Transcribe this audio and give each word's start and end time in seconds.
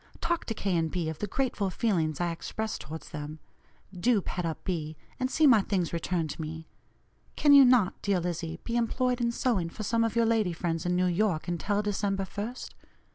Talk 0.19 0.45
to 0.45 0.55
K. 0.55 0.81
& 0.81 0.81
B. 0.87 1.09
of 1.09 1.19
the 1.19 1.27
grateful 1.27 1.69
feelings 1.69 2.19
I 2.19 2.31
express 2.31 2.79
towards 2.79 3.09
them. 3.09 3.37
Do 3.93 4.19
pet 4.19 4.47
up 4.47 4.63
B., 4.63 4.97
and 5.19 5.29
see 5.29 5.45
my 5.45 5.61
things 5.61 5.93
returned 5.93 6.31
to 6.31 6.41
me. 6.41 6.65
Can 7.35 7.53
you 7.53 7.63
not, 7.63 8.01
dear 8.01 8.19
Lizzie, 8.19 8.59
be 8.63 8.77
employed 8.77 9.21
in 9.21 9.31
sewing 9.31 9.69
for 9.69 9.83
some 9.83 10.03
of 10.03 10.15
your 10.15 10.25
lady 10.25 10.53
friends 10.53 10.87
in 10.87 10.95
New 10.95 11.05
York 11.05 11.47
until 11.47 11.83
December 11.83 12.23
1st? 12.23 12.71